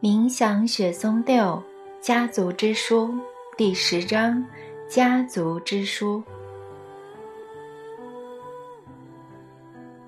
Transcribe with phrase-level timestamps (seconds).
[0.00, 1.62] 冥想雪松六
[2.00, 3.14] 家族之书
[3.56, 4.44] 第十章：
[4.88, 6.22] 家族之书。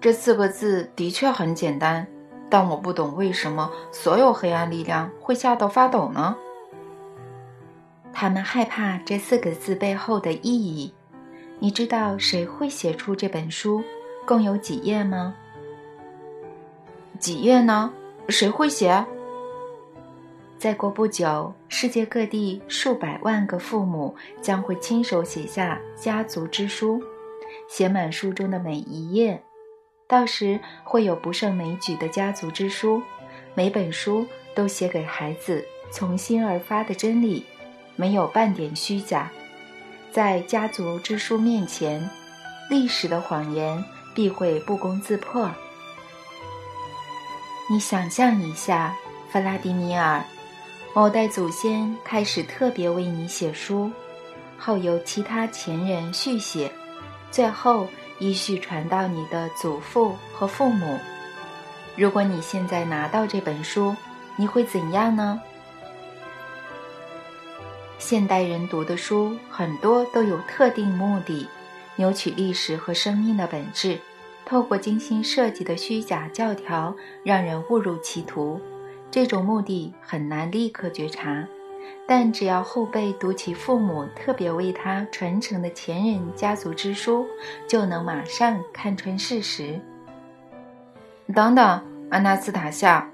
[0.01, 2.07] 这四个字的确很简单，
[2.51, 6.37] 但我不懂为什么所有黑暗力量会吓到发抖呢？
[8.13, 10.93] 他们害怕这四个字背后的意义。
[11.61, 13.83] 你知道谁会写出这本书？
[14.27, 15.35] 共有几页吗？
[17.19, 17.93] 几页呢？
[18.29, 19.05] 谁会写？
[20.59, 27.03] 再过不久，世界各地数百万个父母将会亲手写下家族之书，
[27.69, 29.43] 写满书中的每一页。
[30.07, 33.03] 到时会有不胜枚举的家族之书，
[33.55, 37.45] 每本书都写给孩子从心而发的真理，
[37.95, 39.31] 没有半点虚假。
[40.11, 42.09] 在家族之书面前，
[42.71, 45.51] 历史的谎言必会不攻自破。
[47.69, 48.95] 你想象一下，
[49.31, 50.23] 弗拉迪米尔。
[50.95, 53.91] 某代祖先开始特别为你写书，
[54.57, 56.71] 后由其他前人续写，
[57.33, 57.89] 最后
[58.21, 60.97] 依序传到你的祖父和父母。
[61.97, 63.97] 如果你现在拿到这本书，
[64.37, 65.41] 你会怎样呢？
[67.99, 71.49] 现代人读的书很多都有特定目的，
[71.97, 73.99] 扭曲历史和生命的本质，
[74.45, 78.61] 透过精心设计的虚假教条，让人误入歧途。
[79.11, 81.47] 这种目的很难立刻觉察，
[82.07, 87.25] 但只要后辈读起父母特别为他传承的前人家族之书，
[87.69, 89.81] 就能马上看穿事实。
[91.33, 93.09] 等等，阿纳斯塔夏，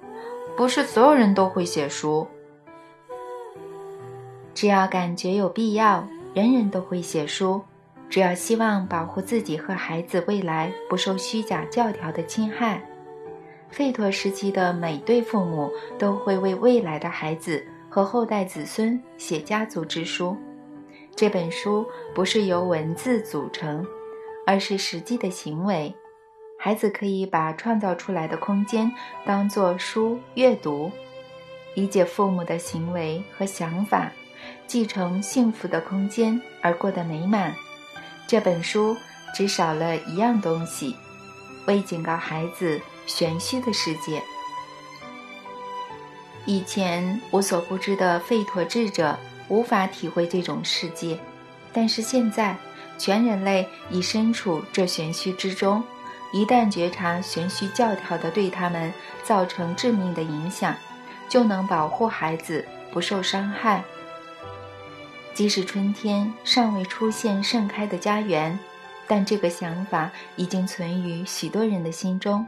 [0.56, 2.26] 不是所有人都会写书。
[4.54, 7.62] 只要感觉有必要，人人都会写书。
[8.10, 12.82] 只要希望保护自己和孩子未来不受虚假教条的侵害。
[13.70, 20.36] 费陀时期的每对父母都会为未来的孩子和后代子孙写家族之书。
[21.14, 23.86] 这本书不是由文字组成，
[24.44, 25.94] 而是实际的行为。
[26.58, 28.90] 孩子可以把创造出来的空间
[29.24, 30.90] 当作书阅读，
[31.74, 34.10] 理解父母的行为和想法，
[34.66, 37.54] 继承幸福的空间而过得美满。
[38.30, 38.96] 这本书
[39.34, 40.94] 只少了一样东西，
[41.66, 42.80] 为警告孩子。
[43.04, 44.22] 玄虚的世界。
[46.44, 49.18] 以前无所不知的吠陀智者
[49.48, 51.18] 无法体会这种世界，
[51.72, 52.56] 但是现在，
[52.96, 55.82] 全人类已身处这玄虚之中。
[56.30, 60.72] 一旦觉察玄虚教条的对他们造成致命的影响，
[61.28, 63.82] 就能保护孩子不受伤害。
[65.32, 68.58] 即使春天尚未出现盛开的家园，
[69.06, 72.46] 但这个想法已经存于许多人的心中。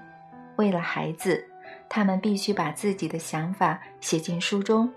[0.56, 1.43] 为了孩子，
[1.88, 4.93] 他们必须把自己的想法写进书中。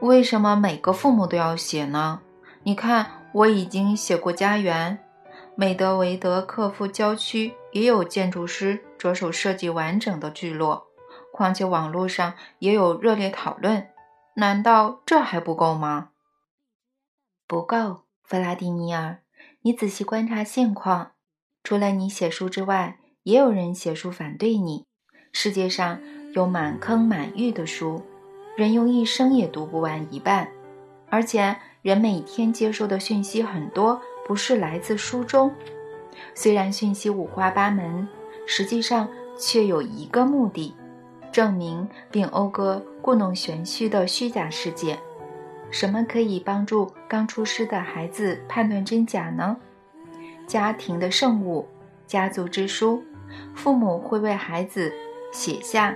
[0.00, 2.20] 为什么每个父母都要写呢？
[2.62, 4.98] 你看，我已经写过家园，
[5.56, 10.86] 美德维德克夫郊区也有建筑师着手设计完整的聚落，
[11.32, 13.86] 况且网络上也有热烈讨论。
[14.34, 16.10] 难道这还不够吗？
[17.46, 19.20] 不够，弗拉迪米尔，
[19.62, 21.12] 你仔细观察现况，
[21.62, 22.98] 除了你写书之外。
[23.22, 24.86] 也有人写书反对你。
[25.30, 26.00] 世界上
[26.32, 28.02] 有满坑满域的书，
[28.56, 30.48] 人用一生也读不完一半。
[31.10, 35.54] 而且人每天接收的讯息很多，不是来自书中。
[36.34, 38.08] 虽然讯息五花八门，
[38.46, 39.06] 实际上
[39.38, 40.74] 却有一个目的：
[41.30, 44.98] 证明并讴歌故弄玄虚的虚假世界。
[45.70, 49.56] 什么可以帮助刚出世的孩子判断真假呢？
[50.46, 51.66] 家庭的圣物，
[52.06, 53.02] 家族之书。
[53.54, 54.92] 父母会为孩子
[55.32, 55.94] 写下，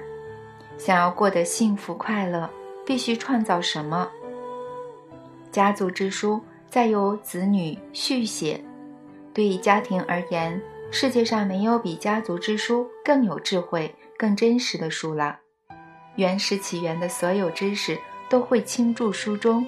[0.79, 2.49] 想要过得幸福快乐，
[2.87, 4.09] 必须创造什么？
[5.51, 8.63] 家族之书，再由子女续写。
[9.33, 10.63] 对于家庭而言，
[10.93, 15.41] 世界上没有比家族之书更有智慧、更真实的书了。
[16.17, 19.67] 原始起源的所有知识都会倾注书中。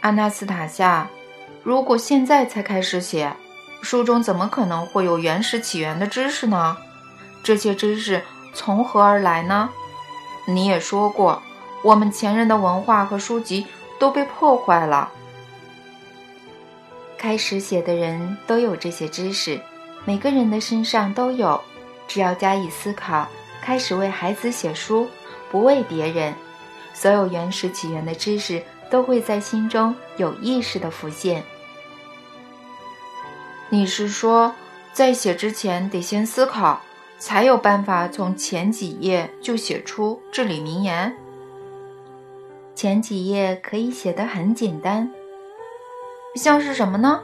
[0.00, 1.08] 阿纳斯塔夏，
[1.62, 3.32] 如果现在才开始写。
[3.82, 6.76] 书中怎么可能会有原始起源的知识呢？
[7.42, 8.22] 这些知识
[8.54, 9.68] 从何而来呢？
[10.46, 11.42] 你也说过，
[11.82, 13.66] 我们前人的文化和书籍
[13.98, 15.10] 都被破坏了。
[17.18, 19.60] 开始写的人都有这些知识，
[20.04, 21.60] 每个人的身上都有，
[22.06, 23.26] 只要加以思考，
[23.62, 25.08] 开始为孩子写书，
[25.48, 26.34] 不为别人，
[26.92, 28.60] 所有原始起源的知识
[28.90, 31.44] 都会在心中有意识的浮现。
[33.68, 34.52] 你是说，
[34.92, 36.82] 在写之前得先思考，
[37.18, 41.16] 才有办法从前几页就写出至理名言？
[42.74, 45.08] 前几页可以写得很简单，
[46.34, 47.22] 像是什么呢？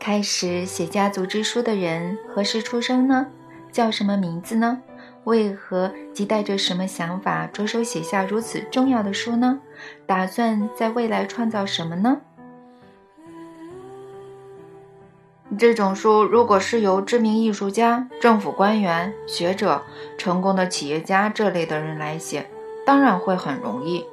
[0.00, 3.28] 开始写家族之书的人何时出生呢？
[3.70, 4.82] 叫什么名字呢？
[5.28, 9.60] 为何即带着什么想法着手写下如此重要的书呢？
[10.06, 12.22] 打算在未来创造什么呢？
[15.58, 19.82] 这种书如果是由知名艺术家、政府官员、学者、
[20.16, 22.48] 成功的企业家这类的人来写，
[22.86, 24.06] 当然会很容易。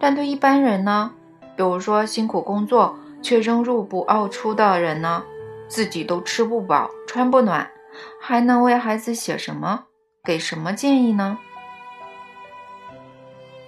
[0.00, 1.12] 但对一般人呢？
[1.56, 5.22] 比如说辛苦工作却仍入不敷出的人呢？
[5.68, 7.70] 自己都吃不饱、穿不暖，
[8.20, 9.84] 还能为孩子写什么？
[10.26, 11.38] 给什么建议呢？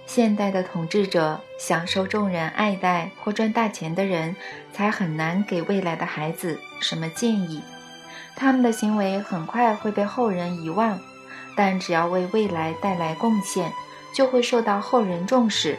[0.05, 4.35] 现代的统治者享受众人爱戴或赚大钱的人，
[4.73, 7.63] 才很难给未来的孩子什么建议。
[8.35, 10.99] 他们的行为很快会被后人遗忘，
[11.55, 13.71] 但只要为未来带来贡献，
[14.13, 15.77] 就会受到后人重视。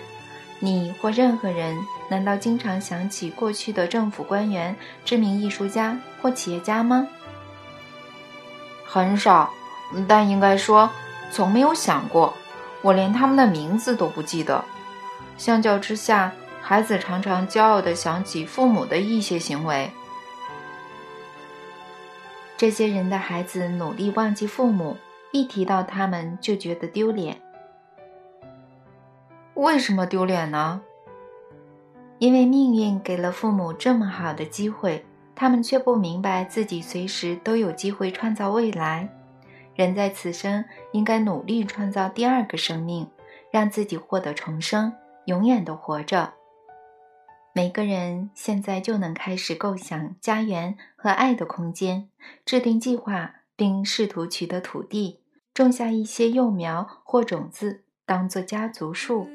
[0.60, 1.76] 你或任何人，
[2.08, 4.74] 难道经常想起过去的政府官员、
[5.04, 7.06] 知名艺术家或企业家吗？
[8.86, 9.52] 很少。
[10.06, 10.88] 但应该说，
[11.30, 12.32] 从没有想过，
[12.82, 14.64] 我连他们的名字都不记得。
[15.36, 19.90] 相较之下，孩子常常骄傲地想起父母的一些行为。
[22.56, 24.96] 这些人的孩子努力忘记父母，
[25.32, 27.40] 一提到他们就觉得丢脸。
[29.54, 30.80] 为什么丢脸呢？
[32.18, 35.04] 因为命运给了父母这么好的机会，
[35.34, 39.08] 他们却不明白自己随时都有机会创造未来。
[39.80, 40.62] 人在此生
[40.92, 43.08] 应该努力创造第二个生命，
[43.50, 44.92] 让自己获得重生，
[45.24, 46.34] 永远的活着。
[47.54, 52.10] 每个人现在就能开始构想家园和爱的空间，
[52.44, 55.20] 制定计划，并试图取得土地，
[55.54, 59.26] 种下一些幼苗或种子，当做家族树。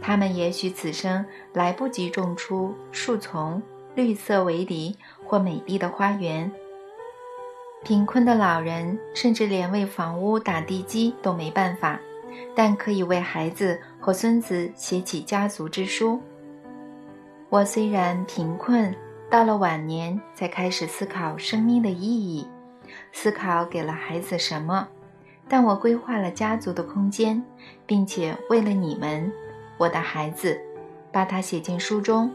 [0.00, 3.62] 他们也许此生来不及种出树丛、
[3.94, 4.96] 绿色围篱
[5.26, 6.50] 或美丽的花园。
[7.84, 12.00] 贫困的老人甚至连为房屋打地基都没办法，
[12.54, 16.20] 但可以为孩子和孙子写起家族之书。
[17.48, 18.92] 我虽然贫困，
[19.30, 22.44] 到了晚年才开始思考生命的意义，
[23.12, 24.88] 思考给了孩子什么，
[25.48, 27.40] 但我规划了家族的空间，
[27.86, 29.32] 并且为了你们，
[29.78, 30.60] 我的孩子，
[31.12, 32.28] 把它写进书中。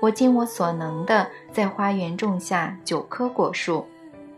[0.00, 3.86] 我尽我所能的在花园种下九棵果树。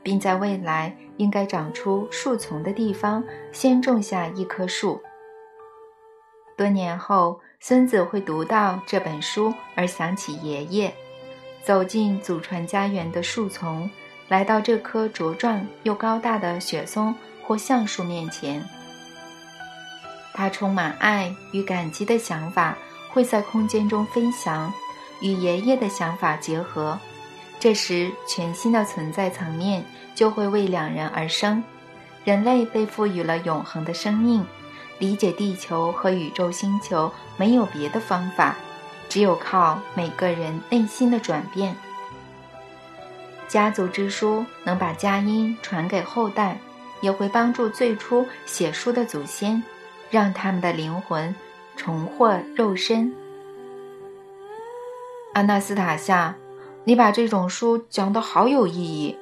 [0.08, 3.22] 并在未来应该长出树丛的地方，
[3.52, 4.99] 先种下一棵树。
[6.56, 10.90] 多年后，孙子会读到这本书而想起爷爷，
[11.62, 13.90] 走进祖传家园的树丛，
[14.28, 17.14] 来到这棵茁壮又高大的雪松
[17.46, 18.66] 或橡树面前。
[20.32, 22.78] 他充满爱与感激的想法
[23.10, 24.72] 会在空间中飞翔，
[25.20, 26.99] 与爷爷的想法结合。
[27.60, 29.84] 这时，全新的存在层面
[30.14, 31.62] 就会为两人而生。
[32.25, 34.46] 人类被赋予了永恒的生命，
[34.99, 38.55] 理解地球和宇宙星球没有别的方法，
[39.08, 41.75] 只有靠每个人内心的转变。
[43.49, 46.58] 家族之书能把佳音传给后代，
[47.00, 49.62] 也会帮助最初写书的祖先，
[50.10, 51.34] 让他们的灵魂
[51.74, 53.12] 重获肉身。
[55.32, 56.36] 阿纳斯塔夏。
[56.89, 59.15] 你把这种书讲得好有意义，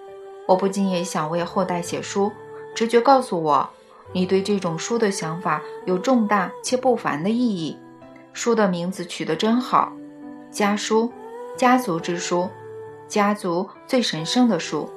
[0.46, 2.30] 我不禁也想为后代写书。
[2.76, 3.68] 直觉告诉我，
[4.12, 7.76] 你对这种书的想法有重大且不凡的意义。
[8.32, 9.90] 书的名字取得真好，
[10.48, 11.10] 家书，
[11.56, 12.48] 家族之书，
[13.08, 14.88] 家族最神圣的书。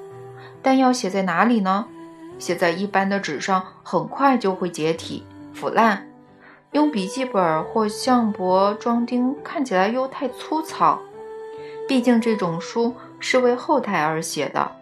[0.61, 1.87] 但要写在哪里呢？
[2.37, 6.07] 写在一般的纸上，很快就会解体腐烂。
[6.73, 11.01] 用笔记本或相簿装订，看起来又太粗糙。
[11.89, 14.75] 毕竟这种书是为后台而写的，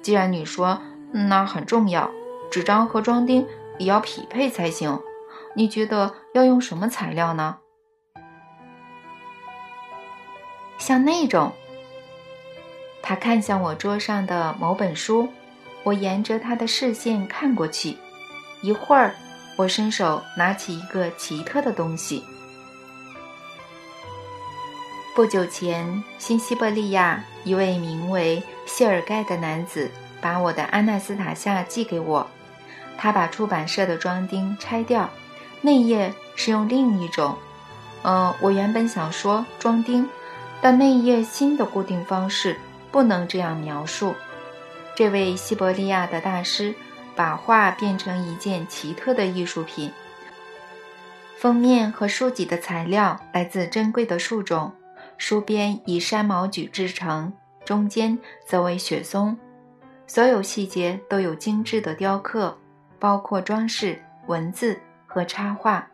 [0.00, 0.80] 既然你说
[1.12, 2.10] 那很重要，
[2.50, 3.46] 纸张和装订
[3.76, 4.98] 也要匹配才行。
[5.54, 7.58] 你觉得要用什么材料呢？
[10.78, 11.52] 像那种。
[13.02, 15.28] 他看向我桌上的某本书，
[15.82, 17.98] 我沿着他的视线看过去，
[18.62, 19.14] 一会儿，
[19.56, 22.24] 我伸手拿起一个奇特的东西。
[25.16, 32.28] 不久前，新西伯利亚一位名为谢尔盖的男子把我的《安纳斯塔夏》寄给我。
[32.98, 35.08] 他把出版社的装订拆掉，
[35.62, 37.34] 内页是用另一种……
[38.02, 40.06] 嗯，我原本想说装订，
[40.60, 42.54] 但内页新的固定方式
[42.92, 44.14] 不能这样描述。
[44.94, 46.74] 这位西伯利亚的大师
[47.14, 49.90] 把画变成一件奇特的艺术品。
[51.38, 54.70] 封面和书籍的材料来自珍贵的树种，
[55.18, 57.32] 书边以山毛榉制成，
[57.64, 59.36] 中间则为雪松，
[60.06, 62.56] 所有细节都有精致的雕刻，
[62.98, 65.88] 包括装饰、文字和插画，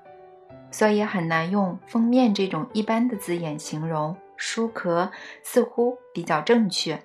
[0.71, 4.17] 所以很难用封面这种一般的字眼形容。
[4.37, 5.13] 书壳
[5.45, 7.01] 似乎比较正确。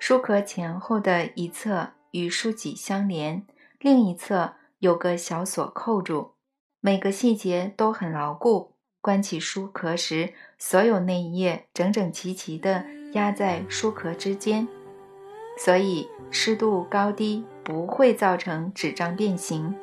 [0.00, 3.46] 书壳前后的一侧与书脊相连，
[3.78, 6.32] 另一侧有个小锁扣住，
[6.80, 8.69] 每个细节都很牢固。
[9.02, 14.68] 关起书壳时，所有内页整整齐齐地压在书壳之间，
[15.56, 19.74] 所以湿度高低不会造成纸张变形，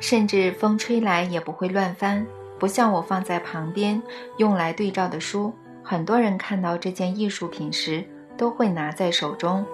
[0.00, 2.26] 甚至风吹来也不会乱翻，
[2.58, 4.02] 不像我放在旁边
[4.38, 5.52] 用来对照的书。
[5.84, 8.04] 很多人看到这件艺术品时，
[8.36, 9.64] 都会拿在手中，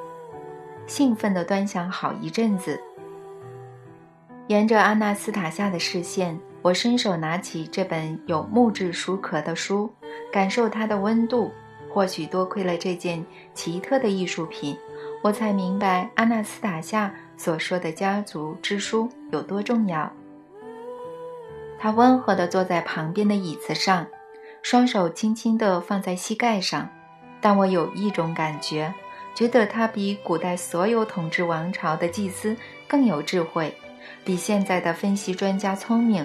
[0.87, 2.79] 兴奋地端详好一阵子。
[4.49, 9.93] 沿着阿纳斯塔夏的视线，我伸手拿起这本有木质书壳的书，
[10.33, 11.53] 感受它的温度。
[11.91, 14.75] 或许多亏了这件奇特的艺术品，
[15.23, 20.11] 我才明白阿纳斯塔夏所说的家族之书有多重要。
[21.79, 24.07] 他温和地坐在旁边的椅子上。
[24.63, 26.89] 双手轻轻地放在膝盖上，
[27.41, 28.95] 但我有一种感觉，
[29.35, 33.75] 觉得他比古代所有统治王朝的祭司更有智慧，
[34.25, 36.25] 比现在的分析专家聪明。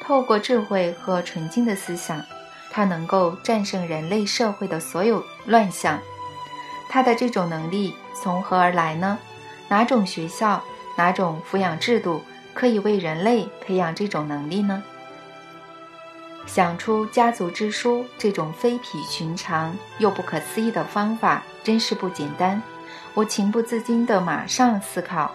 [0.00, 2.24] 透过智慧和纯净的思想，
[2.70, 5.98] 他能够战胜人类社会的所有乱象。
[6.88, 9.18] 他的这种能力从何而来呢？
[9.68, 10.62] 哪种学校、
[10.96, 14.82] 哪种抚养制度可以为人类培养这种能力呢？
[16.46, 22.60] 想出家族之书这种非比寻常又不可思议的方法，真是不简单。
[23.14, 25.30] 我情不自禁地马上思考，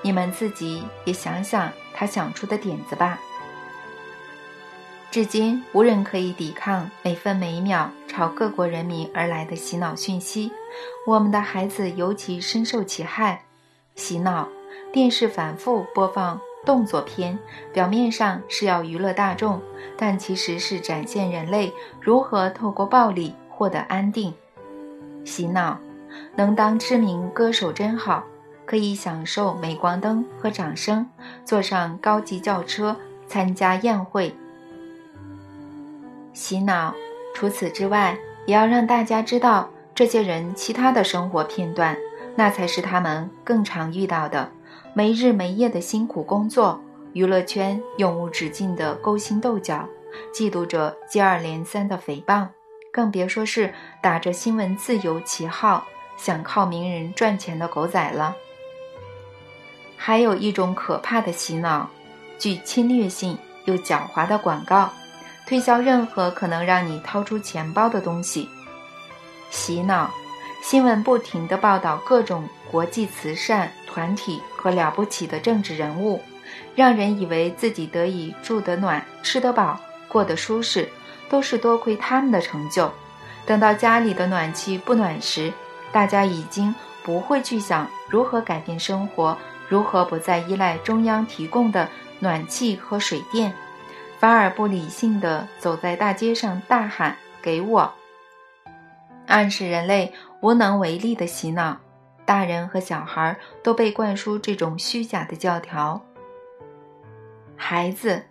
[0.00, 3.18] 你们自己也想想他想出的点子吧。
[5.14, 10.50] 至今无人可以抵抗每分每秒朝各国人民而来的洗脑讯息，
[11.06, 13.44] 我们的孩子尤其深受其害。
[13.94, 14.48] 洗脑，
[14.92, 16.40] 电视反复播放。
[16.66, 17.38] 动作片
[17.72, 19.62] 表面上是要娱乐大众，
[19.96, 24.34] 但其实是展现人类如何透过暴力获得安定。
[25.24, 25.78] 洗脑，
[26.34, 28.24] 能当知名歌手真好，
[28.66, 31.08] 可以享受镁光灯和掌声，
[31.44, 32.96] 坐上高级轿车
[33.28, 34.34] 参加宴会。
[36.34, 36.94] 洗脑，
[37.32, 41.96] 除此之外，也要让大家知道这些人其他的生活片段，
[42.34, 44.50] 那才是他们更常遇到的。
[44.92, 46.80] 没日没夜的辛苦工作，
[47.12, 49.88] 娱乐圈永无止境的勾心斗角，
[50.34, 52.48] 嫉妒者接二连三的诽谤，
[52.92, 53.72] 更别说是
[54.02, 55.86] 打着新闻自由旗号
[56.16, 58.36] 想靠名人赚钱的狗仔了。
[59.96, 61.88] 还有一种可怕的洗脑，
[62.38, 64.92] 具侵略性又狡猾的广告，
[65.46, 68.48] 推销任何可能让你掏出钱包的东西。
[69.50, 70.10] 洗脑，
[70.62, 74.40] 新闻不停地报道各种国际慈善团体。
[74.64, 76.22] 和了不起的政治人物，
[76.74, 80.88] 让人以为自己得以住得暖、吃得饱、过得舒适，
[81.28, 82.90] 都是多亏他们的成就。
[83.44, 85.52] 等到家里的暖气不暖时，
[85.92, 89.36] 大家已经不会去想如何改变生活，
[89.68, 91.86] 如何不再依赖中央提供的
[92.20, 93.54] 暖气和水电，
[94.24, 97.14] 反而不理性的走在大街上大喊
[97.44, 97.92] “给我”，
[99.28, 101.76] 暗示人类无能为力的洗脑。
[102.24, 106.00] 大人和小孩都被灌输这种虚假的教条。
[107.54, 108.24] 孩子，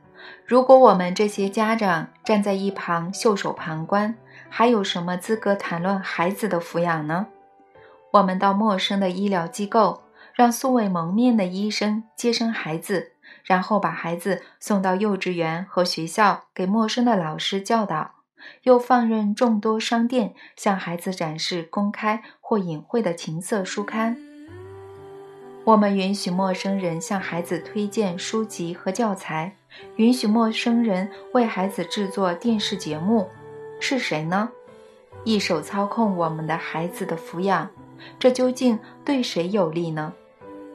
[0.47, 4.15] 如果我们这些家长站在一旁袖手旁观，
[4.49, 7.27] 还有什么资格谈论孩子的抚养呢？
[8.09, 10.01] 我们到陌生的医疗机构，
[10.33, 13.12] 让素未谋面的医生接生孩子，
[13.43, 18.11] 然后把孩子送到幼稚园和学校给陌生的老师教导。
[18.63, 24.17] 又放任众多商店向孩子展示公开或隐晦的情色书刊。
[25.63, 29.55] 我们允许陌生人向孩子推荐书籍和教材，
[29.95, 33.29] 允许陌生人为孩子制作电视节目，
[33.79, 34.49] 是谁呢？
[35.23, 37.69] 一手操控我们的孩子的抚养，
[38.19, 40.13] 这究竟对谁有利呢？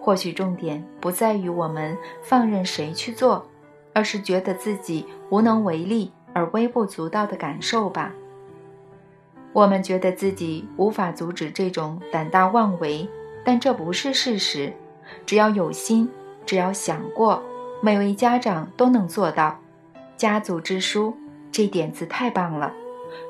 [0.08, 3.46] 或许重点不在于我们放任谁去做，
[3.92, 6.10] 而是觉得自己无能为力。
[6.32, 8.14] 而微不足道的感受吧。
[9.52, 13.06] 我们觉得自己无法阻止这种胆大妄为，
[13.44, 14.72] 但这不是事实。
[15.26, 16.08] 只要有心，
[16.46, 17.42] 只要想过，
[17.82, 19.60] 每位家长都能做到。
[20.16, 21.14] 家族之书，
[21.52, 22.72] 这点子太棒了。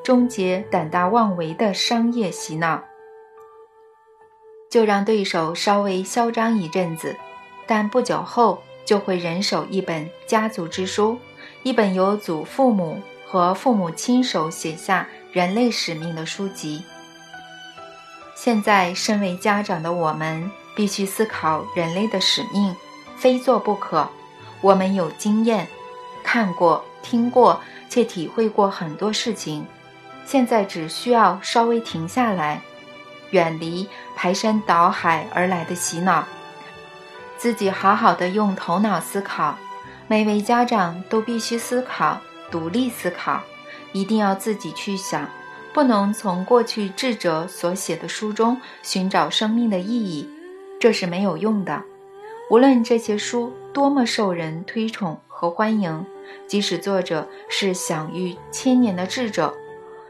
[0.04, 2.80] 终结胆大妄为的商业洗脑。
[4.70, 7.16] 就让对手稍微嚣张一阵子，
[7.66, 11.18] 但不久后就会人手一本家族之书，
[11.62, 16.82] 一本由祖父母和父母亲手写下人类使命的书籍。
[18.34, 22.75] 现在，身为家长的我们必须思考人类的使命，
[23.16, 24.08] 非做不可。
[24.60, 25.66] 我们有经验，
[26.22, 29.66] 看过、听过，且体会过很多事情，
[30.25, 32.60] 现在只需要稍微停下来。
[33.30, 36.25] 远离排山倒海而来的洗脑，
[37.37, 39.56] 自己好好的用头脑思考。
[40.06, 42.18] 每位家长都必须思考，
[42.50, 43.42] 独立思考，
[43.92, 45.28] 一定要自己去想，
[45.73, 50.26] 不能从过去智者所写的书中寻找生命的意义，
[50.80, 51.82] 这是没有用的。
[52.50, 56.06] 无论这些书多么受人推崇和欢迎，
[56.47, 59.54] 即使作者是享誉千年的智者，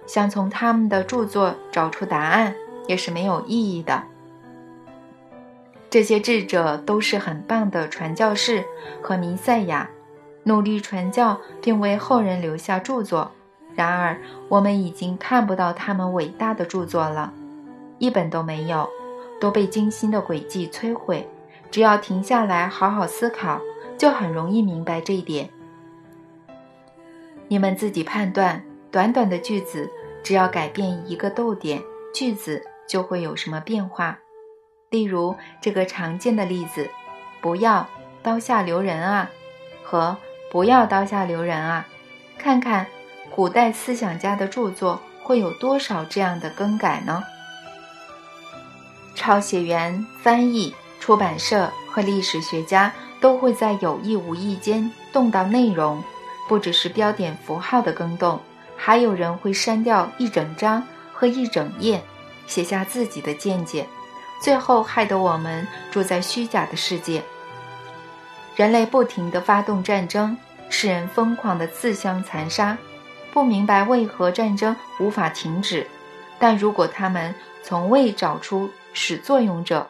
[0.07, 2.55] 想从他们的著作找出答案。
[2.89, 4.03] 也是没有意义的。
[5.89, 8.65] 这些智者都是很棒的传教士
[9.01, 9.89] 和弥赛亚，
[10.43, 13.31] 努力传教并为后人留下著作。
[13.75, 17.33] 然而，我们已经看不到他们伟大的著作了，
[17.99, 18.89] 一本都没有，
[19.41, 21.27] 都被精心的诡计摧毁。
[21.71, 23.61] 只要停下来好好思考，
[23.97, 25.49] 就很容易明白这一点。
[27.47, 29.89] 你们自己判断，短短的句子，
[30.23, 31.81] 只要改变一个逗点，
[32.13, 32.63] 句子。
[32.89, 34.19] 就会有什么变化，
[34.91, 36.91] 例如这个常见的例子
[37.41, 37.87] ：“不要
[38.23, 39.31] 刀下留人啊”
[39.85, 40.17] 和
[40.51, 41.87] “不要刀下留人啊”。
[42.39, 42.87] 看看
[43.35, 47.23] 古代思想家的著作会有多少这样的更改呢？
[49.15, 56.03] 抄写员、翻译、出版社和历史学家都会在有意无意间动到内容，
[56.49, 58.41] 不只是标点符号的更动，
[58.77, 62.01] 还有人会删掉一整章和一整页。
[62.49, 63.87] 写下自己的见解，
[64.43, 67.23] 最后害得我们住在虚假的世界。
[68.57, 70.37] 人类不停地发动战争，
[70.69, 72.77] 使人疯狂地自相残杀，
[73.33, 75.87] 不明白为何战争无法停止。
[76.41, 79.89] 但如果他们从未找出始作俑者，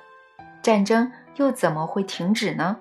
[0.61, 2.76] 战争又怎么会停止呢？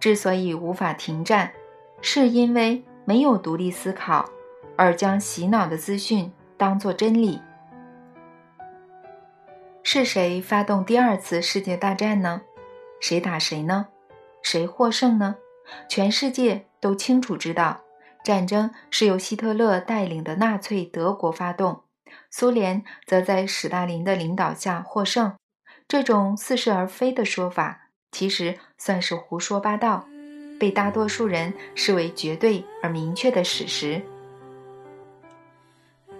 [0.00, 1.52] 之所以无法停战，
[2.00, 4.28] 是因为没有独立思考，
[4.76, 7.40] 而将洗脑的资讯当作真理。
[9.90, 12.42] 是谁发动第二次世界大战呢？
[13.00, 13.86] 谁打谁呢？
[14.42, 15.36] 谁获胜呢？
[15.88, 17.80] 全世界都清楚知道，
[18.22, 21.84] 战争是由希特勒带领的纳粹德国发动，
[22.30, 25.34] 苏联则在史大林的领导下获胜。
[25.88, 30.06] 这种似是而非的说法，其实算是胡说八道，
[30.60, 34.02] 被大多数人视为绝对而明确的史实。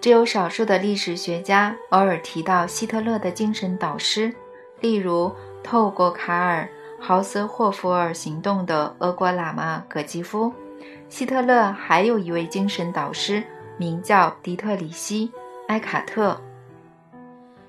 [0.01, 4.33] 只有少数的历史学家偶尔提到希特勒的精神导师，
[4.79, 5.29] 例如
[5.61, 6.63] 透过卡尔·
[7.03, 10.53] 豪斯霍夫尔行动的俄国喇嘛葛基夫。
[11.09, 13.43] 希特勒还有一位精神导师，
[13.77, 15.27] 名叫迪特里希·
[15.67, 16.39] 埃卡特。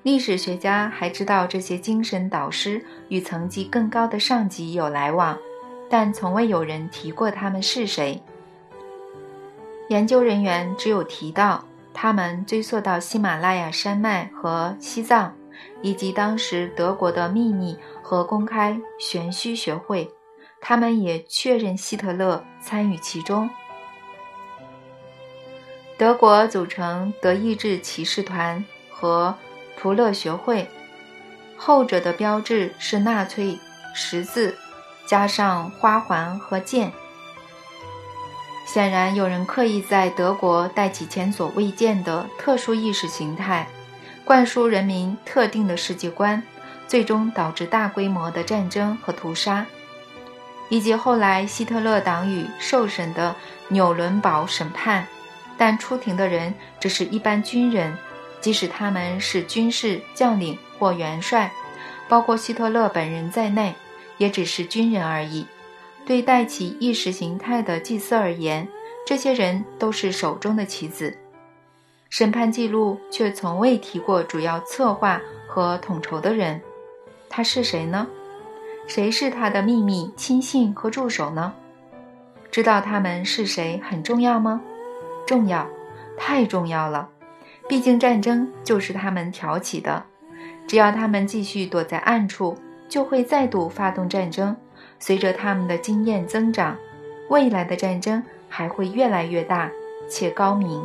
[0.03, 5.37] 历史学家还知道这些精神导师与层级更高的上级有来往，
[5.89, 8.21] 但从未有人提过他们是谁。
[9.89, 11.65] 研究人员只有提到。
[11.93, 15.35] 他们追溯到喜马拉雅山脉和西藏，
[15.81, 20.11] 以及当时德国的秘密和公开玄虚学会。
[20.59, 23.49] 他们也确认希特勒参与其中。
[25.97, 29.35] 德国组成德意志骑士团和
[29.75, 30.67] 图勒学会，
[31.57, 33.57] 后者的标志是纳粹
[33.95, 34.55] 十字，
[35.05, 36.91] 加上花环和剑。
[38.65, 43.67] 显然，有人刻意在德国带起前所未见的特殊意识形态，
[44.23, 46.41] 灌输人民特定的世界观，
[46.87, 49.65] 最终导致大规模的战争和屠杀，
[50.69, 53.35] 以及后来希特勒党羽受审的
[53.67, 55.05] 纽伦堡审判。
[55.57, 57.97] 但出庭的人只是一般军人，
[58.39, 61.51] 即使他们是军事将领或元帅，
[62.07, 63.75] 包括希特勒本人在内，
[64.17, 65.45] 也只是军人而已。
[66.05, 68.67] 对带起意识形态的祭司而言，
[69.05, 71.15] 这些人都是手中的棋子。
[72.09, 76.61] 审判记录却从未提过主要策划和统筹的人，
[77.29, 78.07] 他是谁呢？
[78.87, 81.53] 谁是他的秘密亲信和助手呢？
[82.51, 84.61] 知道他们是谁很重要吗？
[85.25, 85.65] 重要，
[86.17, 87.07] 太重要了。
[87.69, 90.03] 毕竟战争就是他们挑起的，
[90.67, 92.57] 只要他们继续躲在暗处，
[92.89, 94.53] 就会再度发动战争。
[95.01, 96.77] 随着他们的经验增长，
[97.27, 99.69] 未来的战争还会越来越大
[100.07, 100.81] 且高明。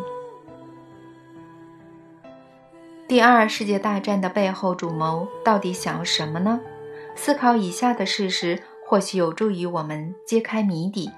[3.06, 6.58] 第二世界大战的背后主谋到底想要什么呢？
[7.14, 11.10] 思考以下的事实，或许有助于我们揭开谜底。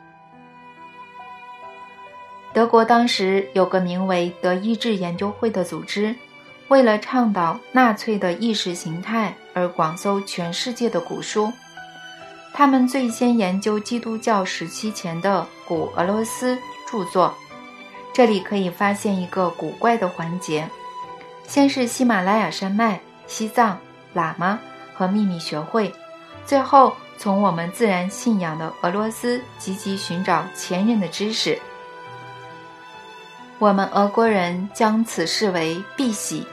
[2.53, 6.15] 德国当时有个名为德意志研究会的组织，
[6.67, 11.53] 为了倡导纳粹的意识形态而广搜全世界的古书。
[12.59, 16.59] 他们最先研究基督教时期前的古俄罗斯
[16.91, 17.33] 著作，
[18.13, 20.69] 这里可以发现一个古怪的环节。
[21.47, 23.79] 先是喜马拉雅山脉、西藏、
[24.13, 24.59] 喇嘛
[24.93, 25.95] 和秘密学会，
[26.45, 31.57] 最后从我们自然信仰的俄罗斯积极寻找前人的知识。
[33.61, 36.45] 我们俄国人将此视为碧玺，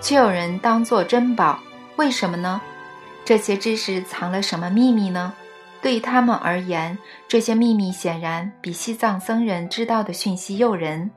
[0.00, 1.60] 却有人当作珍宝，
[1.94, 2.60] 为什么呢？
[3.24, 5.32] 这些知识藏了什么秘密呢？
[5.82, 6.96] 对他们而言，
[7.28, 11.10] 这些秘密显然比西藏僧人知道的讯息诱人。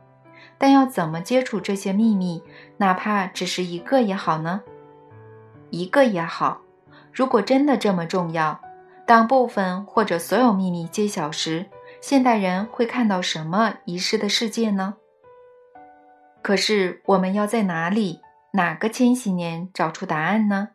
[0.58, 2.42] 但要怎么接触这些秘密，
[2.78, 4.62] 哪怕只是一个也好呢？
[5.70, 6.62] 一个也好。
[7.14, 8.60] 如果真的这么重要，
[9.06, 11.66] 当部分或者所有秘密揭晓时，
[12.02, 14.96] 现代人会看到什么遗失的世界呢？
[16.42, 18.22] 可是我们要在哪里、
[18.54, 20.70] 哪个千禧年找出答案呢？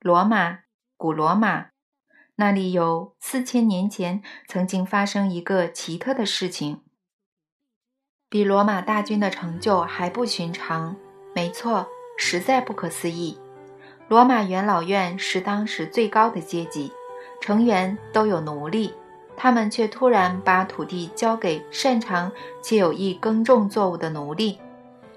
[0.00, 0.60] 罗马，
[0.96, 1.66] 古罗马，
[2.38, 6.82] 那里有四千年前曾经发生一个奇特的事情。
[8.28, 10.94] 比罗马大军的成就还不寻常，
[11.34, 11.86] 没错，
[12.18, 13.38] 实在不可思议。
[14.08, 16.92] 罗马元老院是当时最高的阶级，
[17.40, 18.92] 成员都有奴隶，
[19.34, 22.30] 他们却突然把土地交给擅长
[22.62, 24.58] 且有意耕种作物的奴隶，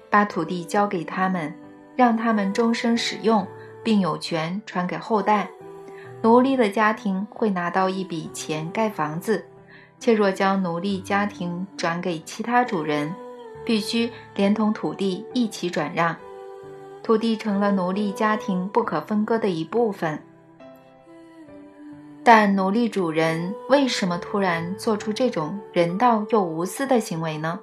[0.08, 1.54] 把土地交给他们，
[1.94, 3.46] 让他们终生使用，
[3.84, 5.50] 并有权传给后代。
[6.22, 9.44] 奴隶的家庭会拿到一笔钱盖房子。
[9.98, 13.14] 且若将奴隶家庭转给其他主人，
[13.66, 16.16] 必须连同土地一起转让，
[17.02, 20.18] 土地成了奴隶家庭不可分割的一部分。
[22.24, 27.60] 但奴隶主人为什么突然做出这种人道又无私的行为呢？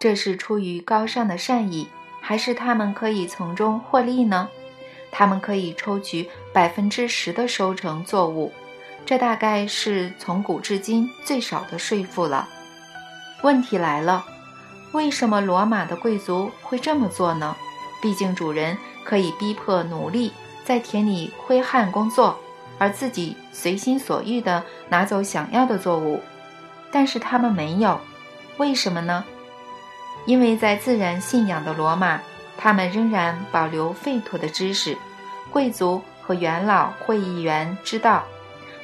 [0.00, 1.86] 这是出于高尚的善意，
[2.20, 4.48] 还是他们可以从中获利呢？
[5.12, 8.52] 他们可以抽取百分之十的收成作物。
[9.04, 12.48] 这大概是从古至今最少的税负了。
[13.42, 14.24] 问题来了，
[14.92, 17.54] 为什么罗马的贵族会这么做呢？
[18.00, 20.32] 毕竟主人可以逼迫奴隶
[20.64, 22.38] 在田里挥汗工作，
[22.78, 26.20] 而自己随心所欲地拿走想要的作物。
[26.90, 28.00] 但是他们没有，
[28.58, 29.24] 为什么呢？
[30.26, 32.20] 因为在自然信仰的罗马，
[32.56, 34.96] 他们仍然保留废土的知识。
[35.50, 38.24] 贵族和元老会议员知道。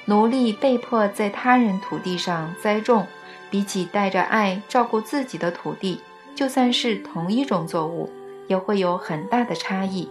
[0.04, 3.06] 奴隶被迫在他人土地上栽种，
[3.50, 6.00] 比起带着爱照顾自己的土地，
[6.34, 8.10] 就算是同一种作物，
[8.46, 10.08] 也会有很大的差异。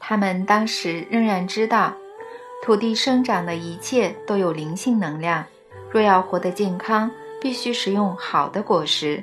[0.00, 1.94] 他们当时仍然知道，
[2.64, 5.44] 土地生长的一切都有灵性能量，
[5.88, 7.08] 若要活得健康，
[7.40, 9.22] 必须食用好的果实。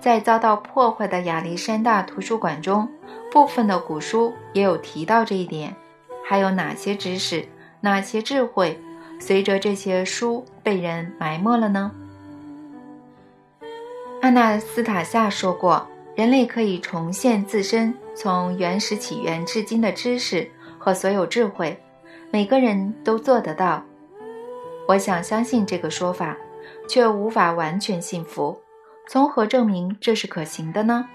[0.00, 2.88] 在遭到破坏的亚历山大图书馆中，
[3.30, 5.74] 部分的古书也有提到这一点。
[6.24, 7.44] 还有哪些知识？
[7.80, 8.78] 哪些智慧
[9.20, 11.92] 随着这些书被人埋没了呢？
[14.20, 21.80] 阿纳斯塔夏说过，人类可以重现自身从原始起源至今的知识和所有智慧，
[22.30, 23.82] 每个人都做得到。
[24.88, 26.36] 我想相信这个说法，
[26.88, 28.60] 却无法完全信服。
[29.10, 31.08] 从何证明这是可行的呢？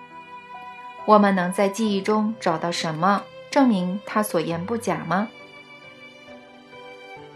[1.06, 5.28] 我们能在记忆中找到什么证明他所言不假吗？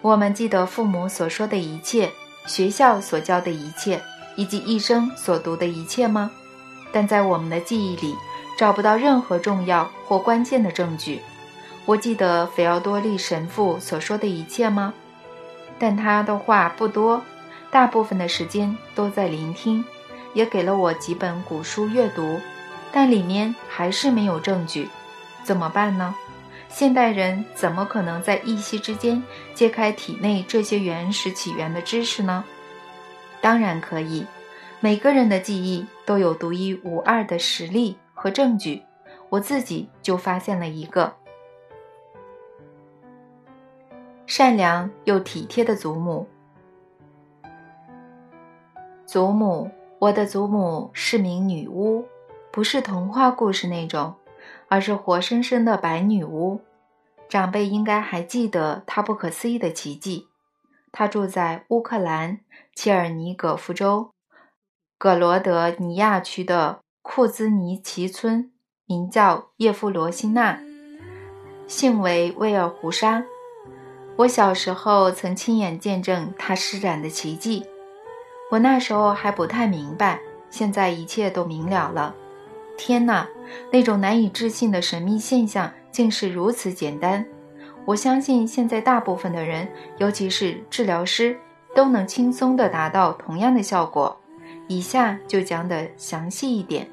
[0.01, 2.09] 我们记得父母所说的一切，
[2.47, 4.01] 学校所教的一切，
[4.35, 6.31] 以及一生所读的一切吗？
[6.91, 8.15] 但在我们的记忆里，
[8.57, 11.21] 找不到任何重要或关键的证据。
[11.85, 14.95] 我记得菲奥多利神父所说的一切吗？
[15.77, 17.21] 但他的话不多，
[17.69, 19.85] 大部分的时间都在聆听，
[20.33, 22.39] 也给了我几本古书阅读，
[22.91, 24.89] 但里面还是没有证据，
[25.43, 26.15] 怎么办呢？
[26.69, 32.43] 现代人怎么可能在一夕之间揭开体内这些原始起源的知识呢？
[33.39, 34.25] 当然可以，
[34.79, 38.83] 每个人的记忆都有独一无二的实力和证据。
[39.29, 41.13] 我自己就发现了一个
[44.25, 46.27] 善良又体贴的祖母。
[49.05, 52.05] 祖母，我的祖母是名女巫，
[52.51, 54.15] 不是童话故事那种。
[54.69, 56.59] 而是活生生的白女巫，
[57.29, 60.27] 长辈应该还记得她不可思议的奇迹。
[60.91, 62.41] 她住在乌克兰
[62.75, 64.11] 切尔尼戈夫州
[64.97, 68.51] 葛罗德尼亚区的库兹尼奇村，
[68.85, 70.59] 名叫叶夫罗辛娜，
[71.65, 73.23] 姓为威尔胡沙。
[74.17, 77.65] 我小时候曾亲眼见证她施展的奇迹。
[78.49, 82.15] 我那时候还不太明白，现在一切都明了了。
[82.77, 83.27] 天哪，
[83.71, 87.25] 那种难以置信的神秘现象竟是如此简单！
[87.85, 91.37] 我相信现在大部分的人，尤其是治疗师，
[91.75, 94.15] 都能轻松地达到同样的效果。
[94.67, 96.87] 以下就讲得详细一点。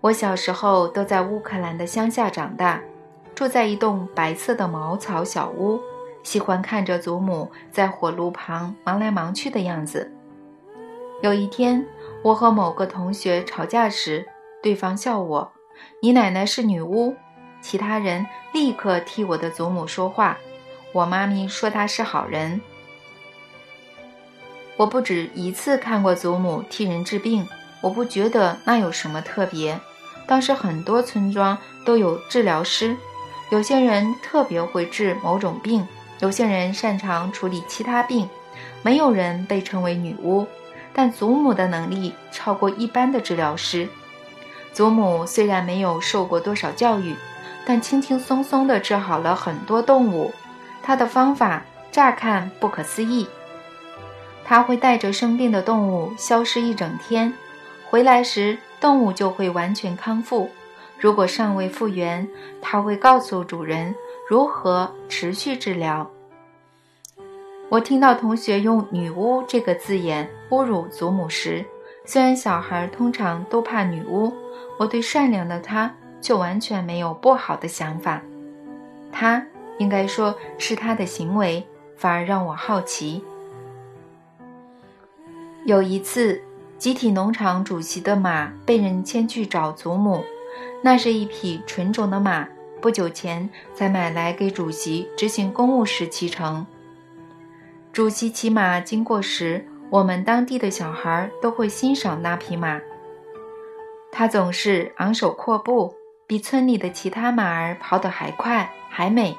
[0.00, 2.80] 我小时候都在乌克兰的乡下长大，
[3.34, 5.78] 住在一栋白色的茅草小屋，
[6.22, 10.12] 喜欢看着祖母在火炉旁忙来忙去的样子。
[11.22, 11.86] 有一天，
[12.22, 14.26] 我和某个同学吵架时，
[14.62, 15.52] 对方笑我
[16.00, 17.14] ：“你奶奶是女巫。”
[17.60, 20.38] 其他人立刻替我的祖母说话。
[20.92, 22.60] 我妈咪说她是好人。
[24.78, 27.46] 我不止一次看过祖母替人治病，
[27.82, 29.78] 我不觉得那有什么特别。
[30.26, 32.96] 当时很多村庄都有治疗师，
[33.50, 35.86] 有些人特别会治某种病，
[36.20, 38.28] 有些人擅长处理其他病，
[38.82, 40.46] 没有人被称为女巫。
[40.92, 43.88] 但祖母的能力超过一般的治疗师。
[44.72, 47.14] 祖母虽然没有受过多少教育，
[47.64, 50.32] 但轻轻松松地治好了很多动物。
[50.82, 53.28] 她的方法乍看不可思议，
[54.44, 57.32] 她会带着生病的动物消失一整天，
[57.88, 58.58] 回来时。
[58.80, 60.50] 动物就会完全康复。
[60.98, 62.26] 如果尚未复原，
[62.62, 63.94] 它会告诉主人
[64.30, 66.08] 如何持续治疗。
[67.68, 71.66] 我听到同学用“女巫”这个字眼侮辱祖母时，
[72.04, 74.32] 虽然小孩通常都怕女巫，
[74.78, 78.22] 我对善良的她就完全没有不好的想法。
[79.10, 79.44] 她
[79.78, 81.66] 应该说是她的行为，
[81.96, 83.24] 反而让我好奇。
[85.64, 86.40] 有一次。
[86.78, 90.24] 集体农场主席的马被人牵去找祖母，
[90.82, 92.48] 那是一匹纯种的马，
[92.80, 96.66] 不久前才买来给主席执行公务时骑乘。
[97.92, 102.80] 主席骑马经过时，我们当地的小孩都会欣赏那匹马。
[104.12, 105.94] 它总是昂首阔步，
[106.26, 109.36] 比村里的其他马儿跑得还快还美。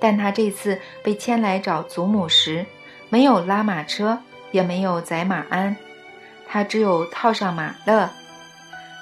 [0.00, 2.66] 但他这次被牵来找祖母时，
[3.08, 4.18] 没有拉马车，
[4.50, 5.76] 也没有载马鞍。
[6.46, 8.10] 他只有套上马勒，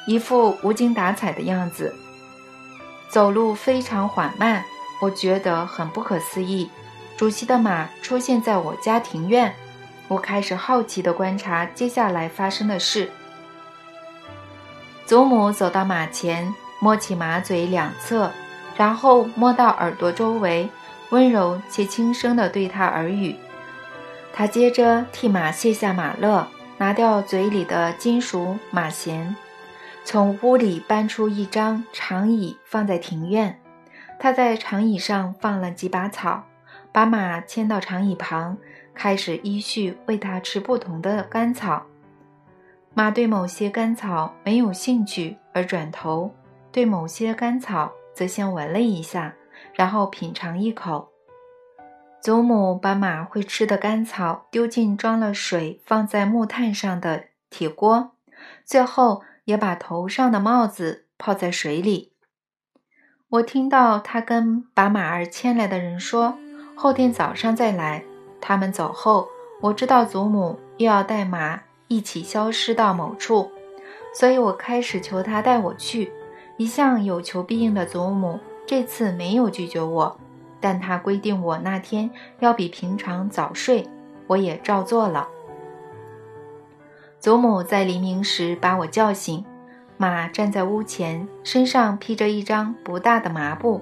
[0.06, 1.92] 一副无精打采的样子，
[3.12, 4.64] 走路非常缓慢，
[4.98, 6.70] 我觉得很不可思议。
[7.14, 9.54] 主席的马出现在我家庭院，
[10.08, 13.10] 我开始好奇地观察接下来发生的事。
[15.04, 18.30] 祖母走到马前，摸起马嘴两侧，
[18.78, 20.70] 然后摸到耳朵周围，
[21.10, 23.36] 温柔且轻声地对他耳语。
[24.32, 26.48] 他接着替马卸下马勒。
[26.78, 29.36] 拿掉嘴里的金属马衔，
[30.04, 33.58] 从屋里搬出一张长椅，放在庭院。
[34.18, 36.44] 他在长椅上放了几把草，
[36.92, 38.56] 把马牵到长椅旁，
[38.94, 41.86] 开始依序喂它吃不同的干草。
[42.94, 46.32] 马对某些干草没有兴趣，而转头
[46.70, 49.34] 对某些干草则先闻了一下，
[49.72, 51.08] 然后品尝一口。
[52.20, 58.12] 祖母把马会吃的干草丢进装了水、放在木炭上的铁锅，
[58.64, 62.12] 最后也把头上的帽子泡在水里。
[63.28, 66.38] 我听到他跟把马儿牵来的人说
[66.76, 68.04] ：“后天早上再来。”
[68.40, 69.28] 他们走后，
[69.60, 73.50] 我知道祖母又要带马一起消失到某处，
[74.14, 76.12] 所以我开始求他带我去。
[76.58, 80.18] 一向有求必应的祖母这次没有拒绝我。
[80.60, 83.88] 但他规定我那天要比平常早睡，
[84.28, 85.28] 我也照做了。
[87.22, 89.44] 祖母在黎明时把我叫醒，
[89.96, 93.80] 马站在屋前，身上披着一张不大的麻布。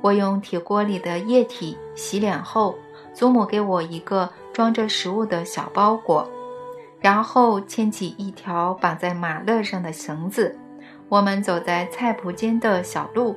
[0.00, 2.78] 我用铁锅里的液体洗脸后，
[3.12, 6.26] 祖母给我一个装着食物的小包裹，
[6.98, 10.58] 然后牵起一条绑在马勒上的绳子。
[11.10, 13.36] 我们走在菜圃间的小路。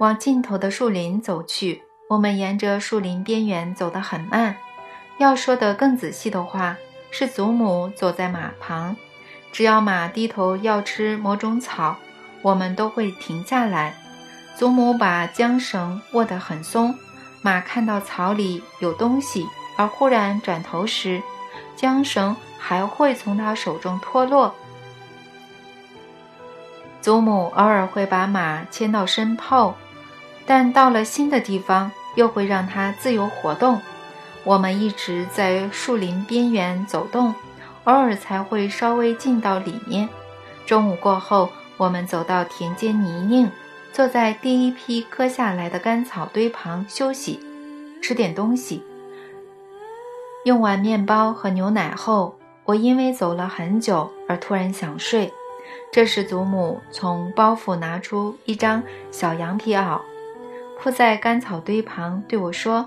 [0.00, 4.56] 往尽头的树林走去，我们沿着树林边缘走得很慢。
[5.18, 6.76] 要说的更仔细的话，
[7.16, 8.96] 是祖母走在马旁，
[9.52, 11.96] 只要马低头要吃某种草，
[12.42, 13.94] 我们都会停下来。
[14.56, 16.98] 祖母把缰绳握得很松，
[17.40, 19.46] 马看到草里有东西
[19.78, 21.22] 而忽然转头时，
[21.76, 24.52] 缰绳还会从他手中脱落。
[27.00, 29.76] 祖母偶尔会把马牵到身后。
[30.46, 33.80] 但到了新的地方，又会让它自由活动。
[34.44, 37.34] 我们一直在树林边缘走动，
[37.84, 40.08] 偶尔才会稍微进到里面。
[40.66, 43.50] 中午过后，我们走到田间泥泞，
[43.92, 47.40] 坐在第一批割下来的干草堆旁休息，
[48.02, 48.82] 吃点东西。
[50.44, 55.32] 用完面包和牛奶后，我因为走了很久而突然想睡。
[55.90, 59.98] 这时，祖母从包袱拿出一张小羊皮袄，
[60.78, 62.86] 铺在干草堆旁，对我说：“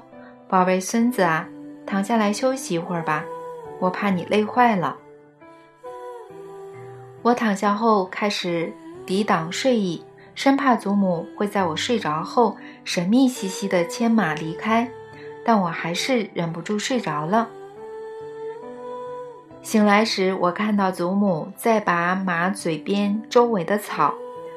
[0.50, 1.48] 宝贝孙子啊，
[1.86, 3.26] 躺下来休息一会儿吧，
[3.80, 4.98] 我怕你累坏了。”
[7.22, 8.72] 我躺下后开始
[9.06, 10.04] 抵挡睡意，
[10.36, 12.56] 生怕祖母会在我睡着后
[12.86, 14.90] 神秘兮兮的牵马离开。
[15.44, 17.48] 但我还是忍不住睡着了。
[19.62, 24.14] 醒来时，我看到祖母在把马嘴边周围的草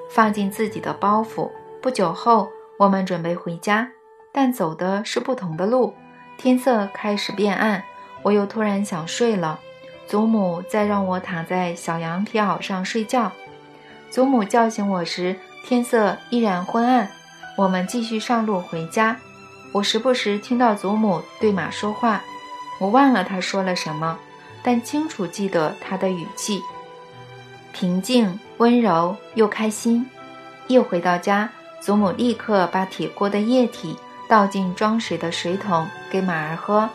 [0.08, 1.48] 放进自己的包袱。
[1.80, 3.88] 不久后，我们准备回家，
[4.32, 5.94] 但走的是不同的路。
[6.36, 7.82] 天色开始变暗，
[8.22, 9.60] 我又突然想睡了。
[10.06, 13.30] 祖母在让我躺在小羊皮袄上睡觉。
[14.10, 17.10] 祖母叫醒我时，天色依然昏暗。
[17.56, 19.16] 我们继续上路回家。
[19.72, 22.22] 我时不时听到祖母对马说话，
[22.80, 24.18] 我忘了她说了什么，
[24.62, 26.60] 但清楚记得她的语气，
[27.72, 30.08] 平静、温柔又开心。
[30.66, 31.48] 一回到家，
[31.80, 33.96] 祖母立刻把铁锅的液体
[34.30, 36.88] 倒进装水的水桶给马儿喝。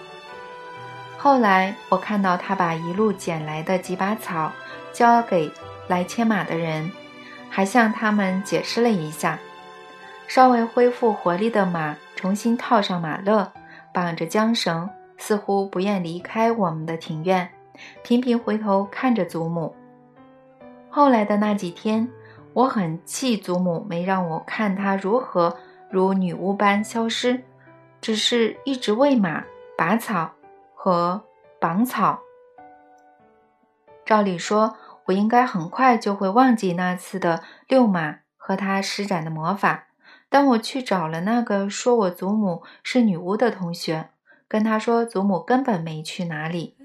[1.17, 4.54] 后来我看到他把一路捡来的几把草
[4.93, 5.52] 交给
[5.89, 6.89] 来牵马的人，
[7.50, 9.38] 还向他们解释了一下。
[10.28, 13.52] 稍微恢复活力的马重新套上马勒，
[13.93, 17.50] 绑着缰绳，似乎不愿离开我们的庭院，
[18.02, 19.76] 频频回头看着祖母。
[20.89, 22.08] 后来的那几天，
[22.54, 25.58] 我很气祖母没让我看她如何
[25.89, 27.43] 如女巫般消失，
[28.02, 29.43] 只是一直喂马、
[29.78, 30.32] 拔草
[30.74, 31.21] 和
[31.60, 32.19] 绑草。
[34.06, 39.88] 照理说，我应该很快就会忘记那次的遛马和她施展的魔法。
[40.28, 44.10] 但我去找了那个说我祖母是女巫的同学，
[44.48, 46.76] 跟他说祖母根本没去哪里，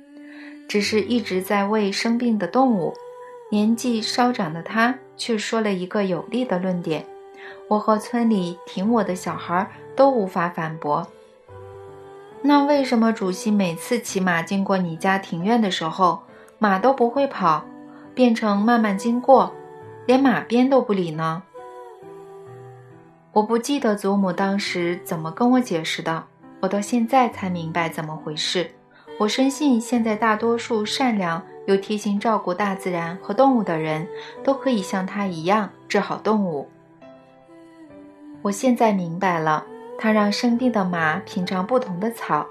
[0.69, 2.95] 只是一直在喂生病的动物。
[3.51, 7.05] 年纪稍长的他却说了一个有力的论点，
[7.71, 11.07] 我和村里挺我的小孩都无法反驳。
[12.43, 16.21] 那为什么主席每次骑马经过你家庭院的时候，
[16.59, 17.65] 马都不会跑，
[18.13, 19.53] 变成慢慢经过，
[20.05, 21.45] 连马鞭都不理呢？
[23.31, 26.25] 我不记得祖母当时怎么跟我解释的，
[26.59, 28.69] 我到现在才明白怎么回事。
[29.17, 34.09] 我深信，现在大多数善良又贴心照顾大自然和动物的人，
[34.43, 36.69] 都可以像他一样治好动物。
[38.43, 39.65] 我现在明白了，
[39.99, 42.47] 他让生病的马品尝不同的草，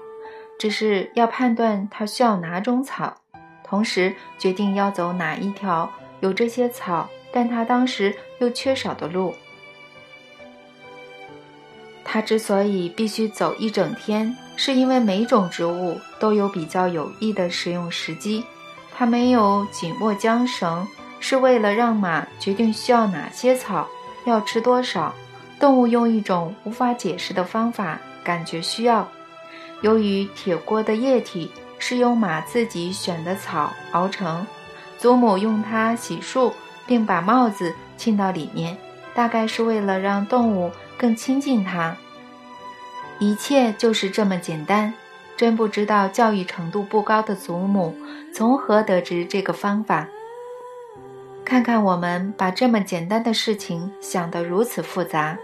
[0.58, 3.16] 只是要判断它需要哪种草，
[3.64, 9.34] 同时决定要走哪一条有这些草，但他当时又缺少的路。
[12.04, 18.44] 他之所以必须走一整天，是因为每种植物都有比较有益的食用时机。
[18.92, 20.86] 他没有紧握缰绳，
[21.20, 23.88] 是为了让马决定需要哪些草，
[24.24, 25.14] 要吃多少。
[25.60, 29.06] 动物用一种无法解释的方法感觉需要。
[29.82, 34.46] 由于铁锅的液体是由马自己选的草熬成，
[34.98, 36.52] 祖母用它洗漱，
[36.86, 38.76] 并把帽子浸到里面，
[39.14, 40.72] 大概是为了让动物。
[40.98, 41.96] 更亲近它，
[43.18, 44.92] 一切就是这么简单。
[45.34, 47.96] 真不知道教育程度不高的祖母
[48.34, 50.06] 从何得知这个方法。
[51.42, 55.38] 看看我们把这么简单的事情想得如此复杂。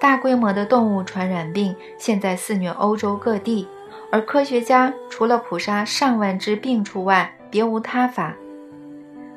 [0.00, 3.68] 大规模的动物传染病现在肆虐欧洲各地，
[4.10, 8.34] 而科学家除了捕杀上万只病畜外，别无他法。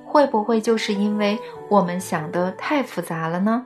[0.05, 3.65] 会不会就是因为我们想得太复杂了呢？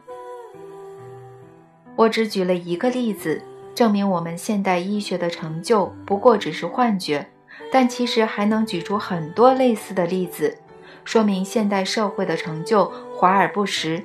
[1.96, 3.42] 我只举了一个例子，
[3.76, 7.28] 证明我们现代医学的成就不过只是幻觉，
[7.72, 10.58] 但其实还能举出很多类似的例子，
[11.04, 14.04] 说明现代社会的成就华而不实。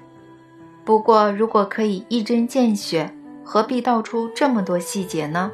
[0.85, 3.14] 不过，如果可以一针见血，
[3.45, 5.53] 何必道出这么多细节呢？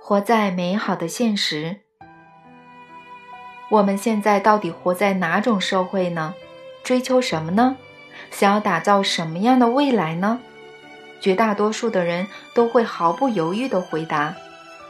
[0.00, 1.78] 活在美好的现实，
[3.70, 6.34] 我们现在到底活在哪种社会呢？
[6.82, 7.76] 追求什么呢？
[8.30, 10.38] 想要打造什么样的未来呢？
[11.20, 14.34] 绝大多数的人都会毫不犹豫地回答：“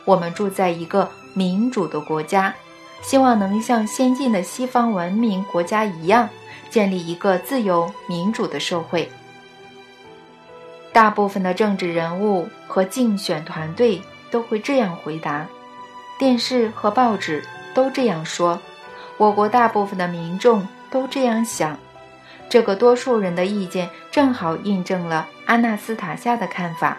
[0.05, 2.55] 我们住在一个民主的国家，
[3.03, 6.29] 希望能像先进的西方文明国家一样，
[6.73, 9.09] 建立一个自由民主的社会。”
[10.93, 15.47] 大部分的政治人物和竞选团队都会这样回答，
[16.19, 18.61] 电视和报纸都这样说。
[19.17, 20.67] 我国大部分的民众。
[20.93, 21.79] 都这样想。
[22.51, 26.99] 这个多数人的意见正好印证了阿纳斯塔夏的看法。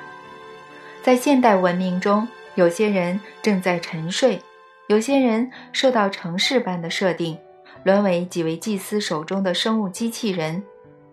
[1.04, 4.42] 在现代文明中，有些人正在沉睡，
[4.88, 7.38] 有些人受到城市般的设定，
[7.84, 10.64] 沦为几位祭司手中的生物机器人。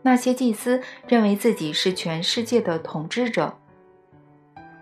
[0.02, 3.58] 那些祭司认为自己是全世界的统治者。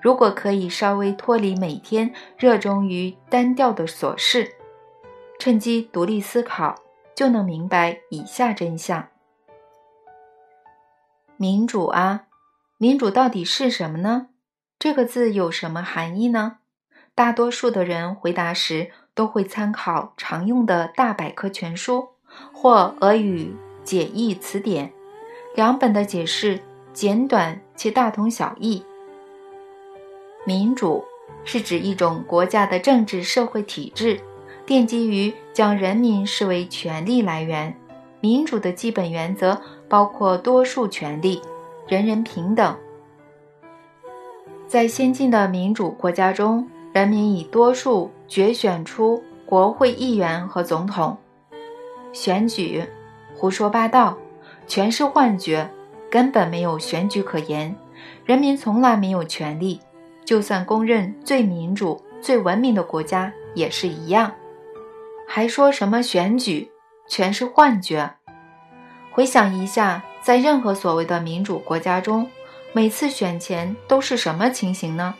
[0.00, 4.52] 如果可以稍微脱离每天热衷于单调的琐事，
[5.40, 6.76] 趁机独立思考，
[7.16, 9.08] 就能明白以下真相：
[11.36, 12.26] 民主啊，
[12.76, 14.28] 民主到底是什么呢？
[14.78, 16.58] 这个字有什么含义呢？
[17.16, 22.06] 大多数的人回答时都会参考常用的大百科全书
[22.52, 23.52] 或俄语
[23.82, 24.92] 简易词典。
[25.56, 26.60] 两本的解释
[26.92, 28.80] 简短且大同小异。
[30.46, 31.02] 民主
[31.42, 34.20] 是指一种国家的政治社会体制，
[34.64, 37.76] 奠基于将人民视为权力来源。
[38.20, 41.42] 民主的基本原则包括多数权利，
[41.88, 42.76] 人人平等。
[44.68, 51.16] 在先进的民主国家中，人民以多数决选出国会议员和总统。
[52.12, 52.84] 选举，
[53.34, 54.16] 胡说八道。
[54.66, 55.66] 全是幻觉，
[56.10, 57.74] 根本没有选举可言。
[58.26, 59.80] 人民从来没有权利，
[60.26, 64.30] 就算公认最民主、最文明的国家也是一样。
[65.26, 66.70] 还说什么选举，
[67.08, 68.10] 全是幻觉。
[69.10, 72.28] 回想一下，在任何所谓的民主国家中，
[72.74, 75.14] 每次选前都是什么情形呢？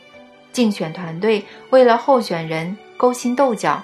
[0.51, 3.81] 竞选团队为了候选人勾心斗角，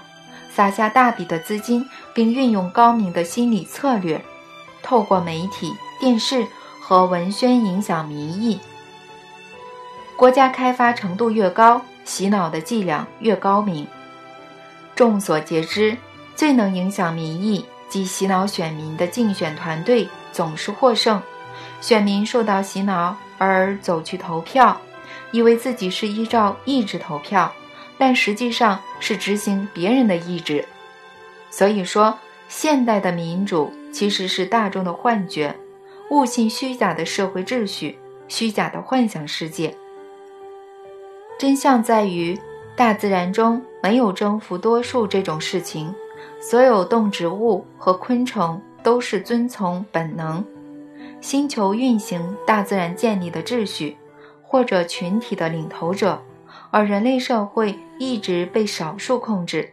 [0.53, 4.21] 撒下大笔的资金，并运用高明的心理策略。
[4.83, 6.45] 透过媒体、电视
[6.81, 8.59] 和文宣影响民意。
[10.17, 13.87] 国家开发程度越高，洗脑的伎俩越高明。
[14.97, 15.95] 众所皆知，
[16.35, 21.21] 最能影响民意及洗脑选民的竞选团队总是获胜。
[21.79, 24.77] 选民受到洗脑而走去投票，
[25.31, 27.49] 以为自己是依照意志投票，
[27.97, 30.65] 但实际上是执行别人的意志。
[31.49, 32.17] 所以说，
[32.47, 33.71] 现代的民主。
[33.95, 35.55] 其实是大众的幻觉，
[36.09, 39.73] 误信虚假的社会秩序，虚假的幻想世界。
[41.39, 42.37] 真相在于，
[42.75, 45.95] 大自然中没有征服多数这种事情，
[46.41, 50.43] 所有动植物和昆虫都是遵从本能，
[51.21, 53.95] 星球运行大自然建立的秩序，
[54.43, 56.21] 或者群体的领头者，
[56.75, 59.69] 而人类社会一直被少数控制。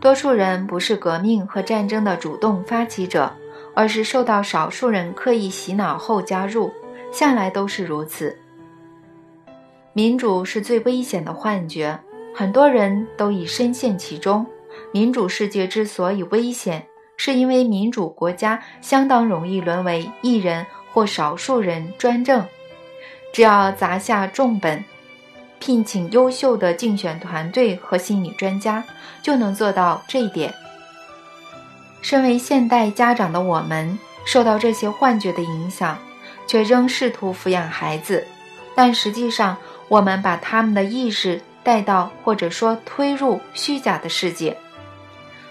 [0.00, 3.32] 多数人不是革命和战争的主动发起者，
[3.74, 6.72] 而是受到少数人刻意洗脑后加入，
[7.10, 8.38] 向来都是如此。
[9.92, 11.98] 民主是最危险的幻觉，
[12.32, 14.46] 很多人都已深陷其中。
[14.92, 22.46] 民主世界之所以危险，是因为民主国家相当容易沦为一人或少数人专政。
[23.32, 24.84] 只要砸下重本。
[25.62, 28.82] 聘请优秀的竞选团队和心理专家，
[29.22, 30.52] 就能做到这一点。
[32.00, 33.96] 身为现代家长的我们，
[34.26, 35.96] 受到这些幻觉的影响，
[36.48, 38.26] 却仍试图抚养孩子，
[38.74, 39.56] 但实际上，
[39.86, 44.56] 我们把他们的意识带到或者说推入虚假的世界。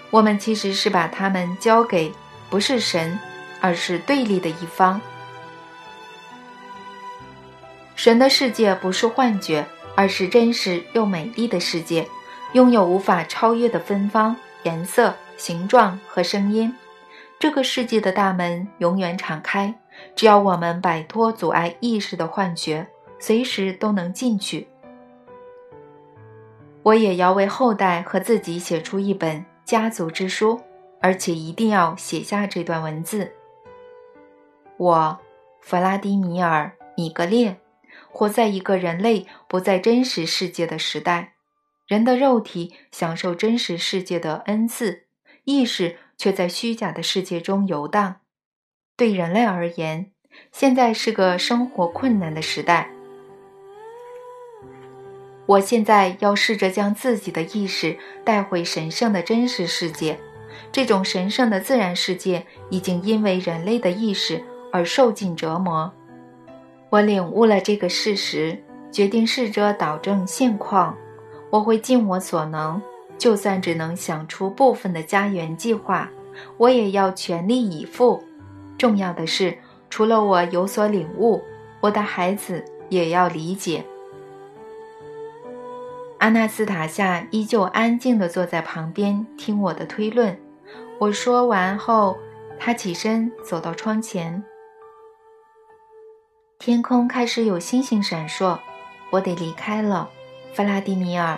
[0.10, 2.12] 我们其实是把他们交给
[2.50, 3.18] 不是神，
[3.62, 5.00] 而是对立的一方。
[7.96, 9.66] 神的世界不是幻觉。
[9.96, 12.08] 而是真实又美丽的世界，
[12.54, 16.74] 拥有无法超越的芬芳、颜色、形状和声音。
[17.40, 19.74] 这个世界的大门永远敞开，
[20.16, 22.88] 只要我们摆脱阻碍意识的幻觉，
[23.20, 24.68] 随时都能进去。
[26.84, 30.60] 我也要为后代和自己写出一本家族之书，
[31.00, 33.32] 而且一定要写下这段文字。
[34.78, 35.20] 我，
[35.60, 37.58] 弗拉迪米尔·米格列。
[38.22, 41.34] 活在一个人类不在真实世界的时代，
[41.88, 45.06] 人的肉体享受真实世界的恩赐，
[45.46, 48.18] 意识却在虚假的世界中游荡。
[48.96, 50.12] 对人类而言，
[50.52, 52.92] 现在是个生活困难的时代。
[55.48, 60.20] 我现在要试着将自己的意识带回神圣的真实世界。
[60.72, 65.92] 这种神圣的自然世界已经因为人类的意识而受尽折磨。
[66.92, 68.62] 我领悟了这个事实，
[68.92, 70.94] 决定试着导正现况。
[71.50, 72.82] 我会尽我所能，
[73.18, 76.10] 就算只能想出部分的家园计划，
[76.58, 78.22] 我也要全力以赴。
[78.78, 79.58] 重要的是，
[79.90, 81.42] 除了我有所领悟，
[81.80, 83.86] 我的孩子也要理解。
[86.18, 90.38] 阿纳斯塔夏依旧安静地坐在旁边听我的推论。
[91.00, 92.18] 我说完后，
[92.60, 94.44] 他起身走到窗前，
[96.62, 98.56] 天空开始有星星闪烁。
[99.10, 100.08] 我得离开了，
[100.54, 101.36] 弗拉迪米尔。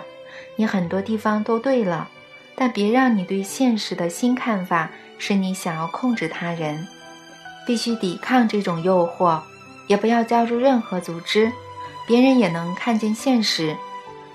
[0.54, 2.10] 你很多地方都对了，
[2.54, 6.86] 但别让你对现实的新看法使你想要控制他人。
[7.66, 9.40] 必须抵抗这种诱惑，
[9.86, 11.50] 也不要加入任何组织。
[12.06, 13.74] 别人也能看见现实，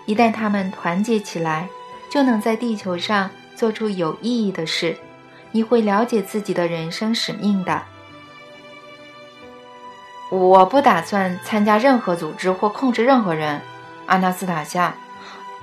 [0.08, 1.70] 一旦他们团结起来，
[2.10, 4.98] 就能在地球上做出有意义的事。
[5.52, 7.80] 你会了解自己的人生使命的。
[10.30, 13.62] 我不打算参加任何组织或控制任何人，
[14.06, 14.96] 阿纳斯塔夏。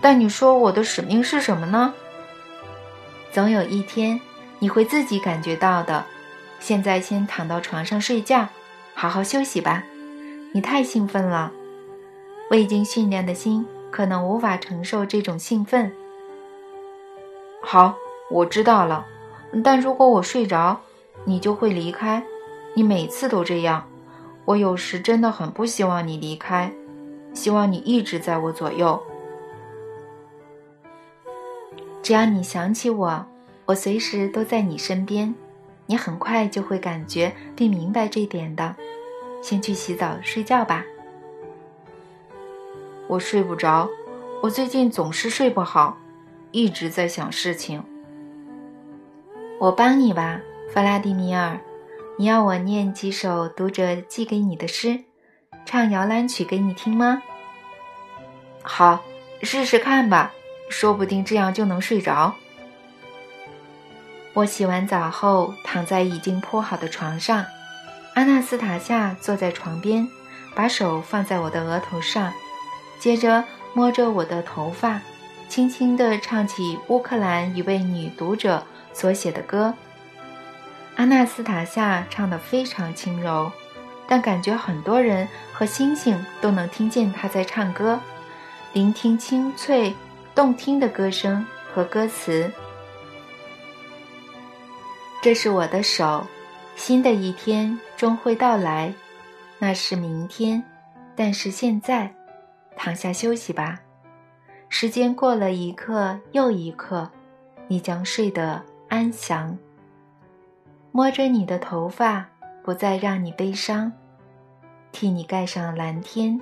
[0.00, 1.94] 但你说我的使命是什么呢？
[3.32, 4.20] 总有一天
[4.58, 6.04] 你会自己感觉到的。
[6.58, 8.48] 现在先躺到床上睡觉，
[8.94, 9.84] 好好休息吧。
[10.52, 11.52] 你太兴奋了，
[12.50, 15.92] 未经训练的心可能无法承受这种兴奋。
[17.62, 17.94] 好，
[18.30, 19.06] 我知道了。
[19.62, 20.80] 但如果我睡着，
[21.24, 22.22] 你就会离开。
[22.74, 23.86] 你每次都这样。
[24.46, 26.72] 我有时真的很不希望你离开，
[27.34, 29.02] 希望你一直在我左右。
[32.00, 33.26] 只要你想起我，
[33.66, 35.34] 我随时都在你身边。
[35.88, 38.74] 你很快就会感觉并明白这点的。
[39.42, 40.84] 先去洗澡睡觉吧。
[43.08, 43.88] 我睡不着，
[44.42, 45.96] 我最近总是睡不好，
[46.52, 47.82] 一直在想事情。
[49.58, 50.40] 我帮你吧，
[50.72, 51.58] 弗拉迪米尔。
[52.18, 55.04] 你要我念几首读者寄给你的诗，
[55.66, 57.22] 唱摇篮曲给你听吗？
[58.62, 59.04] 好，
[59.42, 60.32] 试试看吧，
[60.70, 62.34] 说不定这样就能睡着。
[64.32, 67.44] 我洗完澡后躺在已经铺好的床上，
[68.14, 70.08] 阿纳斯塔夏坐在床边，
[70.54, 72.32] 把手放在我的额头上，
[72.98, 73.44] 接着
[73.74, 75.02] 摸着我的头发，
[75.50, 79.74] 轻轻地唱起乌克兰一位女读者所写的歌。
[80.96, 83.52] 阿纳斯塔夏唱得非常轻柔，
[84.08, 88.00] 但感觉很多人和星星都能听见她在唱歌，
[88.72, 89.94] 聆听清脆
[90.34, 92.50] 动听的歌声和歌词。
[95.20, 96.26] 这是我的手，
[96.76, 98.92] 新的一天终会到来，
[99.58, 100.62] 那是明天，
[101.14, 102.10] 但是现在，
[102.74, 103.78] 躺下休息吧。
[104.70, 107.10] 时间过了一刻又一刻，
[107.68, 109.56] 你将睡得安详。
[110.96, 112.26] 摸着你的头发，
[112.64, 113.92] 不再让你悲伤，
[114.92, 116.40] 替你盖上蓝天，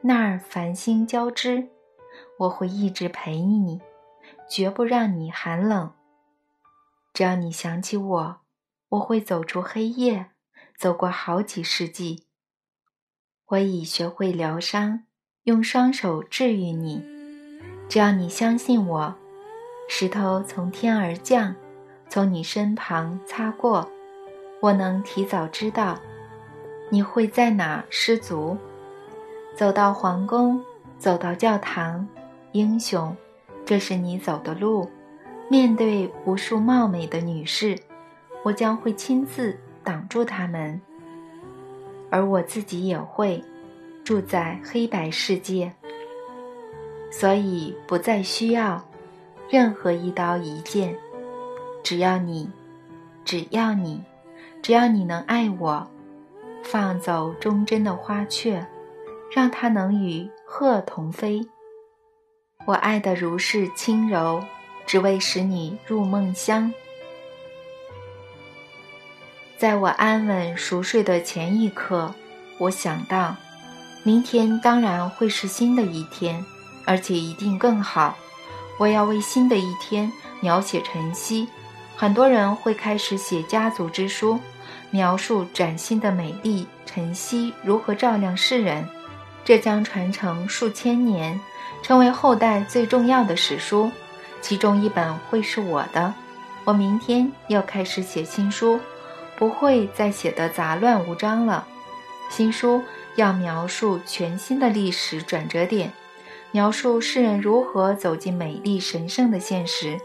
[0.00, 1.68] 那儿繁星交织。
[2.38, 3.82] 我会一直陪你，
[4.48, 5.92] 绝不让你寒冷。
[7.12, 8.40] 只要你想起我，
[8.88, 10.30] 我会走出黑夜，
[10.78, 12.24] 走过好几世纪。
[13.48, 15.04] 我已学会疗伤，
[15.42, 17.04] 用双手治愈你。
[17.90, 19.14] 只要你相信我，
[19.86, 21.54] 石头从天而降。
[22.12, 23.88] 从你身旁擦过，
[24.60, 25.98] 我能提早知道
[26.90, 28.54] 你会在哪失足。
[29.56, 30.62] 走到皇宫，
[30.98, 32.06] 走到教堂，
[32.52, 33.16] 英雄，
[33.64, 34.90] 这是你走的路。
[35.48, 37.78] 面对无数貌美的女士，
[38.42, 40.78] 我将会亲自挡住她们，
[42.10, 43.42] 而我自己也会
[44.04, 45.72] 住在黑白世界，
[47.10, 48.84] 所以不再需要
[49.48, 50.94] 任何一刀一剑。
[51.82, 52.48] 只要你，
[53.24, 54.02] 只要你，
[54.62, 55.86] 只要你能爱我，
[56.62, 58.64] 放走忠贞的花雀，
[59.34, 61.46] 让它能与鹤同飞。
[62.64, 64.42] 我爱的如是轻柔，
[64.86, 66.72] 只为使你入梦乡。
[69.58, 72.14] 在我安稳熟睡的前一刻，
[72.58, 73.34] 我想到，
[74.04, 76.44] 明天当然会是新的一天，
[76.86, 78.16] 而且一定更好。
[78.78, 80.10] 我要为新的一天
[80.40, 81.48] 描写晨曦。
[82.02, 84.36] 很多人会开始写家族之书，
[84.90, 88.84] 描述崭新的美丽晨曦如何照亮世人，
[89.44, 91.38] 这将传承数千年，
[91.80, 93.88] 成为后代最重要的史书。
[94.40, 96.12] 其中一本会是我的。
[96.64, 98.80] 我明天要开始写新书，
[99.38, 101.64] 不会再写得杂乱无章了。
[102.28, 102.82] 新书
[103.14, 105.92] 要描述全新的历史转折点，
[106.50, 109.96] 描述世人如何走进美丽神圣的现实。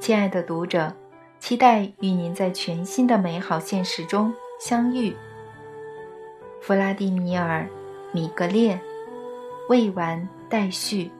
[0.00, 0.92] 亲爱的读者。
[1.46, 5.14] 期待与您在全新的美好现实中相遇。
[6.62, 7.68] 弗拉迪米尔·
[8.14, 8.80] 米格列，
[9.68, 11.10] 未完待续。